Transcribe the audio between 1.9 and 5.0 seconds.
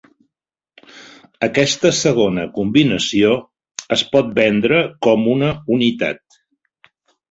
segona combinació es pot vendre